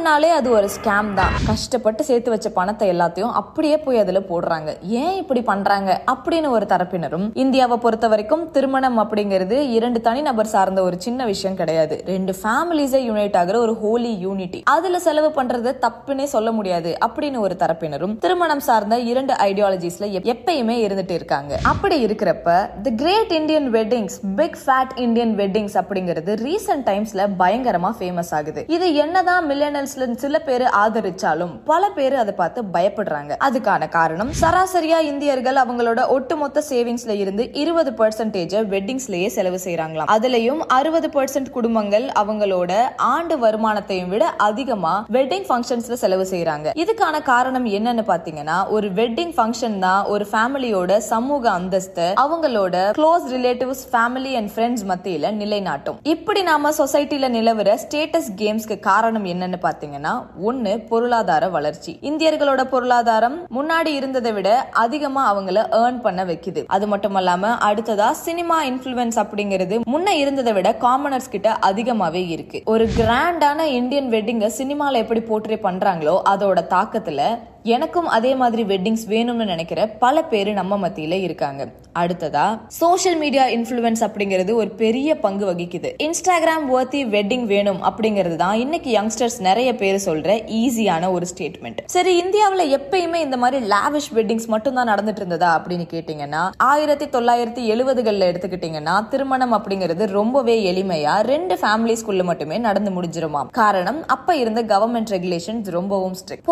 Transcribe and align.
திருமணம்னாலே 0.00 0.30
அது 0.30 0.50
ஒரு 0.50 0.68
ஸ்கேம் 0.76 1.14
தான். 1.14 1.32
கஷ்டப்பட்டு 1.46 2.04
சேர்த்து 2.04 2.30
வச்ச 2.30 2.48
பணத்தை 2.48 2.90
எல்லாத்தையும் 2.90 3.32
அப்படியே 3.32 3.78
போய் 3.78 3.98
அதுல 3.98 4.20
போடுறாங்க. 4.20 4.82
ஏன் 4.82 5.16
இப்படி 5.16 5.42
பண்றாங்க? 5.42 6.02
அப்படின்னு 6.10 6.48
ஒரு 6.48 6.66
தரப்பினரும் 6.68 7.30
இந்தியாவை 7.34 7.76
பொறுத்த 7.76 8.08
வரைக்கும் 8.08 8.50
திருமணம் 8.50 8.98
அப்படிங்கிறது 8.98 9.70
இரண்டு 9.70 10.00
தனிநபர் 10.00 10.46
சார்ந்த 10.46 10.82
ஒரு 10.82 11.00
சின்ன 11.00 11.24
விஷயம் 11.24 11.56
கிடையாது. 11.56 12.02
ரெண்டு 12.06 12.34
ஃபேமிலிஸே 12.42 13.00
யுனைட் 13.10 13.36
ஆகிற 13.36 13.58
ஒரு 13.58 13.76
ஹோலி 13.76 14.18
யூனிட்டி 14.18 14.62
அதுல 14.64 14.98
செலவு 14.98 15.42
பண்றது 15.42 15.74
தப்புன்னே 15.86 16.24
சொல்ல 16.24 16.52
முடியாது 16.52 16.98
அப்படின்னு 17.06 17.38
ஒரு 17.38 17.56
தரப்பினரும் 17.58 18.18
திருமணம் 18.18 18.60
சார்ந்த 18.60 18.98
இரண்டு 18.98 19.34
ஐடியாலஜிஸ்ல 19.34 20.08
எப்பயுமே 20.32 20.76
இருந்துட்டு 20.86 21.10
இருக்காங்க. 21.10 21.58
அப்படி 21.62 22.04
இருக்கிறப்ப 22.04 22.80
the 22.82 22.94
great 22.94 23.32
Indian 23.32 23.72
weddings 23.72 24.18
big 24.36 24.58
fat 24.64 24.92
Indian 24.96 25.36
weddings 25.36 25.76
அப்படிங்கிறது 25.82 26.32
ரீசெண்ட் 26.46 26.86
டைம்ஸ்ல 26.86 27.28
பயங்கரமா 27.38 27.90
ஃபேமஸ் 27.98 28.32
ஆகுது. 28.32 28.64
இது 28.68 28.94
என்னதான் 28.94 29.48
மில்லியனல்ஸ்ல 29.90 30.22
சில 30.24 30.38
பேர் 30.38 30.64
ஆதரிச்சாலும் 30.82 31.52
பல 31.64 31.82
பேர் 31.96 32.14
அதை 32.14 32.32
பார்த்து 32.40 32.60
பயப்படுறாங்க. 32.74 33.32
அதுக்கான 33.46 33.88
காரணம் 33.88 34.30
சராசரியா 34.40 34.98
இந்தியர்கள் 35.10 35.58
அவங்களோட 35.62 36.00
ஒட்டுமொத்த 36.08 36.62
சேவிங்ஸ்ல 36.68 37.14
இருந்து 37.22 37.44
இருபது 37.62 37.90
பர்சன்டேஜ் 38.00 38.54
வெட்டிங்ஸ்லயே 38.74 39.28
செலவு 39.36 39.58
செய்யறாங்களாம் 39.64 40.10
அதுலயும் 40.16 40.60
அறுபது 40.76 41.08
பர்சன்ட் 41.08 41.50
குடும்பங்கள் 41.50 42.06
அவங்களோட 42.22 42.72
ஆண்டு 42.96 43.36
வருமானத்தையும் 43.44 44.12
விட 44.14 44.24
அதிகமா 44.48 44.94
வெட்டிங் 45.12 45.46
ஃபங்க்ஷன்ஸ்ல 45.48 45.98
செலவு 46.04 46.26
செய்யறாங்க 46.30 46.74
இதுக்கான 46.84 47.22
காரணம் 47.22 47.66
என்னன்னு 47.78 48.04
பாத்தீங்கன்னா 48.12 48.58
ஒரு 48.68 48.88
வெட்டிங் 49.00 49.34
ஃபங்க்ஷன் 49.38 49.78
தான் 49.78 50.04
ஒரு 50.04 50.26
ஃபேமிலியோட 50.32 50.96
சமூக 51.12 51.50
அந்தஸ்து 51.50 52.08
அவங்களோட 52.24 52.76
close 52.98 53.26
relatives 53.36 53.84
family 53.92 54.34
and 54.40 54.52
friends 54.54 54.86
மத்தியில 54.92 55.34
நிலைநாட்டும். 55.42 55.98
இப்படி 56.14 56.42
நாம 56.42 56.70
சொசைட்டில 56.78 57.28
நிலவர 57.36 57.78
ஸ்டேட்டஸ் 57.84 58.30
கேம்ஸ்க்கு 58.36 58.76
காரணம் 58.80 59.24
என்னன்னு 59.24 59.58
பாத்தீங்கன்னா 59.80 60.14
ஒன்னு 60.48 60.72
பொருளாதார 60.88 61.44
வளர்ச்சி. 61.48 61.92
இந்தியர்களோட 62.02 62.64
பொருளாதாரம் 62.64 63.36
முன்னாடி 63.56 63.92
இருந்ததை 64.00 64.32
விட 64.32 64.48
அதிகமா 64.84 65.22
அவங்கள 65.30 65.58
ஏர்ன் 65.82 66.00
பண்ண 66.00 66.24
வைக்குது. 66.24 66.62
அது 66.66 66.86
மட்டும் 66.86 67.14
இல்லாம 67.14 67.52
அடுத்ததா 67.68 68.10
சினிமா 68.10 68.64
இன்ஃபுளுன்ஸ் 68.64 69.18
அப்படிங்கிறது 69.22 69.76
முன்ன 69.92 70.08
இருந்ததை 70.22 70.52
விட 70.52 70.70
காமனர்ஸ் 70.80 71.30
கிட்ட 71.30 71.58
அதிகமாவே 71.68 72.22
இருக்கு. 72.34 72.62
ஒரு 72.64 72.88
கிராண்டான 72.98 73.60
இந்தியன் 73.78 74.10
வெட்டிங்க 74.10 74.50
சினிமால 74.58 75.02
எப்படி 75.04 75.20
போர்ட்ரே 75.20 75.58
பண்றாங்களோ 75.66 76.16
அதோட 76.32 76.58
தாக்கத்துல 76.74 77.22
எனக்கும் 77.64 78.08
அதே 78.08 78.34
மாதிரி 78.34 78.62
வெட்டிங்ஸ் 78.62 79.06
வேணும்னு 79.08 79.44
நினைக்கிற 79.44 79.86
பல 79.86 80.22
பேர் 80.22 80.52
நம்ம 80.52 80.88
மத்தியில 80.88 81.12
இருக்காங்க. 81.12 81.66
அடுத்ததா 81.98 82.58
சோஷியல் 82.66 83.18
மீடியா 83.18 83.46
இன்ஃபுளுன்ஸ் 83.46 84.02
அப்படிங்கிறது 84.06 84.54
ஒரு 84.54 84.70
பெரிய 84.70 85.16
பங்கு 85.16 85.44
வகிக்குது. 85.52 85.90
இன்ஸ்டாகிராம் 86.02 86.66
வர்த்தி 86.66 87.04
வெட்டிங் 87.04 87.46
வேணும் 87.46 87.82
அப்படிங்கிறது 87.82 88.36
தான் 88.36 88.54
இன்னைக்கு 88.54 88.90
யங்ஸ்டர்ஸ் 88.98 89.40
நிறைய 89.40 89.74
பேர் 89.74 89.96
சொல்ற 90.06 90.36
ஈஸியான 90.50 91.12
ஒரு 91.12 91.26
ஸ்டேட்மெண்ட் 91.26 91.80
சரி 91.86 92.16
இந்தியாவில் 92.16 92.78
எப்பயுமே 92.78 93.14
இந்த 93.14 93.36
மாதிரி 93.36 93.66
லாவிஷ் 93.66 94.12
வெட்டிங்ஸ் 94.12 94.46
மட்டும் 94.46 94.74
தான் 94.74 94.88
நடந்துட்டு 94.88 95.16
இருந்ததா 95.16 95.50
அப்படின்னு 95.58 95.86
கேட்டீங்கன்னா 95.90 96.50
ஆயிரத்தி 96.56 97.06
தொள்ளாயிரத்தி 97.06 97.64
எழுபதுகள்ல 97.66 98.30
எடுத்துக்கிட்டீங்கன்னா 98.30 99.08
திருமணம் 99.08 99.52
அப்படிங்கிறது 99.52 100.06
ரொம்பவே 100.06 100.56
எளிமையா 100.72 101.20
ரெண்டு 101.20 101.54
ஃபேமிலிஸ்குள்ள 101.54 102.22
மட்டுமே 102.22 102.58
நடந்து 102.58 102.90
முடிஞ்சிருமா 102.90 103.44
காரணம் 103.52 104.04
அப்ப 104.06 104.36
இருந்த 104.36 104.62
கவர்மெண்ட் 104.62 105.08
ரெகுலேஷன்ஸ் 105.08 105.70
ரொம்பவும் 105.70 106.14
ஸ்ட்ரிக்ட் 106.14 106.48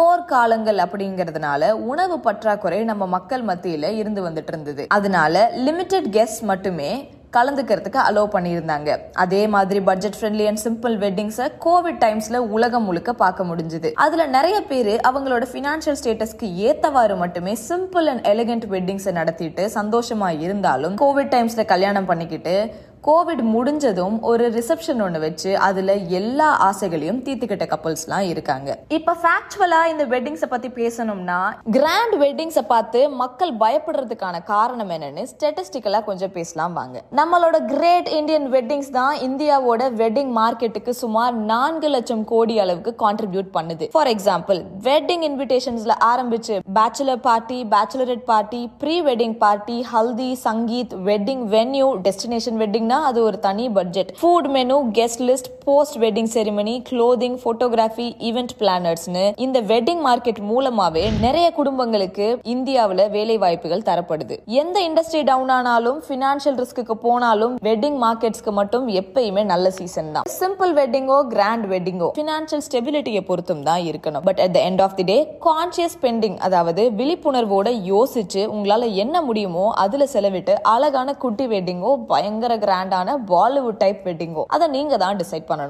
அப்படி 0.89 0.98
அப்படிங்கிறதுனால 0.99 1.71
உணவு 1.71 2.21
பற்றாக்குறை 2.21 2.85
நம்ம 2.85 3.07
மக்கள் 3.07 3.45
மத்தியில 3.45 3.93
இருந்து 3.97 4.23
வந்துட்டு 4.29 4.49
இருந்தது 4.49 4.87
அதனால 4.89 5.53
லிமிடெட் 5.55 6.09
கெஸ்ட் 6.17 6.43
மட்டுமே 6.43 6.91
கலந்துக்கிறதுக்கு 7.37 7.99
அலோவ் 8.09 8.31
பண்ணியிருந்தாங்க. 8.35 8.91
அதே 9.13 9.47
மாதிரி 9.47 9.81
பட்ஜெட் 9.81 10.15
ஃப்ரெண்ட்லி 10.21 10.47
அண்ட் 10.47 10.61
சிம்பிள் 10.65 10.95
வெட்டிங்ஸை 11.03 11.47
கோவிட் 11.65 11.99
டைம்ஸ்ல 12.05 12.37
உலகம் 12.37 12.83
முழுக்க 12.83 13.13
பார்க்க 13.13 13.45
முடிஞ்சது. 13.45 13.93
அதுல 13.93 14.27
நிறைய 14.27 14.63
பேர் 14.63 15.01
அவங்களோட 15.09 15.47
ஃபினான்ஷியல் 15.53 15.99
ஸ்டேட்டஸ்க்கு 16.03 16.49
ஏத்தவாறு 16.69 17.17
மட்டுமே 17.17 17.57
சிம்பிள் 17.69 18.05
அண்ட் 18.05 18.27
எலிகண்ட் 18.27 18.67
வெட்டிங்ஸை 18.75 19.13
நடத்திட்டு 19.13 19.71
சந்தோஷமா 19.75 20.41
இருந்தாலும் 20.41 20.97
கோவிட் 20.97 21.33
டைம்ஸ்ல 21.35 21.65
கல்யாணம் 21.65 22.05
பண்ணிக்கிட்டு 22.05 22.75
கோவிட் 23.09 23.43
முடிஞ்சதும் 23.53 24.17
ஒரு 24.31 24.45
ரிசப்ஷன் 24.57 24.99
ஒன்று 25.05 25.21
வச்சு 25.21 25.51
அதுல 25.67 25.93
எல்லா 26.19 26.49
ஆசைகளையும் 26.67 27.21
தீர்த்துக்கிட்ட 27.27 27.67
கப்பல்ஸ்லாம் 27.71 28.27
இருக்காங்க. 28.33 28.69
இப்ப 28.97 29.15
ஃபேக்சுவலா 29.23 29.79
இந்த 29.93 30.05
வெட்டிங்ஸை 30.15 30.49
பத்தி 30.55 30.69
பேசணும்னா 30.81 31.39
கிராண்ட் 31.77 32.17
வெட்டிங்ஸை 32.23 32.65
பார்த்து 32.73 33.01
மக்கள் 33.21 33.53
பயப்படுறதுக்கான 33.63 34.43
காரணம் 34.51 34.91
என்னன்னு 34.97 35.25
ஸ்டேட்டிஸ்டிக்கலா 35.33 36.01
கொஞ்சம் 36.09 36.35
பேசலாம் 36.37 36.75
வாங்க. 36.81 37.03
நம்மளோட 37.21 37.59
கிரேட் 37.73 38.11
இந்தியன் 38.19 38.49
வெட்டிங்ஸ் 38.57 38.93
தான் 38.99 39.17
இந்தியாவோட 39.29 39.89
வெட்டிங் 40.03 40.35
மார்க்கெட்டுக்கு 40.41 40.95
சுமார் 41.03 41.35
நான்கு 41.53 41.91
லட்சம் 41.95 42.27
கோடி 42.33 42.59
அளவுக்கு 42.65 42.95
கான்ட்ரிபியூட் 43.05 43.51
பண்ணுது. 43.57 43.89
ஃபார் 43.97 44.13
எக்ஸாம்பிள் 44.15 44.61
வெட்டிங் 44.91 45.27
இன்விடேஷன்ஸ்ல 45.31 45.99
ஆரம்பிச்சு 46.11 46.59
bachelor 46.81 47.25
party 47.29 47.61
bachelorette 47.77 48.25
party 48.35 48.63
pre 48.85 48.99
wedding 49.11 49.39
party 49.47 49.79
haldi 49.95 50.31
sangeet 50.47 50.95
wedding 51.11 51.47
venue 51.57 51.89
destination 52.07 52.61
வெட்டிங்னா 52.65 52.97
அது 53.09 53.19
ஒரு 53.23 53.39
தனி 53.39 53.67
budget 53.79 54.11
food 54.21 54.49
menu 54.57 54.77
guest 54.99 55.23
list 55.29 55.51
post 55.65 55.99
wedding 56.05 56.31
ceremony 56.35 56.75
clothing 56.91 57.37
photography 57.45 58.07
event 58.29 58.55
பிளானர்ஸ்னு 58.61 59.25
இந்த 59.45 59.61
வெட்டிங் 59.73 60.03
மார்க்கெட் 60.09 60.41
மூலமாவே 60.51 61.05
நிறைய 61.21 61.51
குடும்பங்களுக்கு 61.59 62.27
இந்தியாவில் 62.55 63.05
வேலை 63.17 63.37
வாய்ப்புகள் 63.45 63.85
தரப்படுது. 63.89 64.37
எந்த 64.63 64.77
இண்டஸ்ட்ரி 64.89 65.23
டவுன் 65.31 65.53
ஆனாலும் 65.57 65.99
பினான்சியல் 66.09 66.59
ரிஸ்க்கு 66.63 66.97
போனாலும் 67.07 67.55
வெட்டிங் 67.69 67.99
மார்க்கெட்ஸ்க்கு 68.05 68.53
மட்டும் 68.61 68.87
எப்பயுமே 69.03 69.45
நல்ல 69.45 69.71
சீசன் 69.79 70.13
தான். 70.17 70.27
சிம்பிள் 70.41 70.73
வெட்டிங்கோ 70.81 71.19
கிராண்ட் 71.35 71.67
வெட்டிங்கோ 71.73 72.09
பினான்சியல் 72.21 72.65
ஸ்டெபிலிட்டியை 72.69 73.23
பொறுத்தும் 73.31 73.63
தான் 73.63 73.83
இருக்கணும். 73.91 74.25
But 74.29 74.41
at 74.47 74.55
the 74.57 74.61
end 74.69 74.83
of 74.87 74.97
the 75.01 75.07
day 75.13 75.19
conscious 75.49 75.97
spending 75.99 76.39
அதாவது 76.49 76.85
விழிப்புணர்வோட 77.01 77.69
யோசிச்சு 77.93 78.43
உங்களால 78.55 78.87
என்ன 79.05 79.23
முடியுமோ 79.29 79.67
அதுல 79.85 80.07
செலவிட்டு 80.15 80.55
அழகான 80.75 81.15
குட்டி 81.25 81.47
வெட்டிங்கோ 81.55 81.93
பயங்கர 82.13 82.53
கிராண்ட் 82.59 82.77
கிராண்டான 82.79 83.15
பாலிவுட் 83.31 83.79
டைப் 83.83 84.01
வெட்டிங்கோ 84.09 84.43
அதை 84.55 84.67
நீங்க 84.75 84.97
தான் 85.03 85.19
டிசைட் 85.21 85.47
பண்ணணும். 85.49 85.67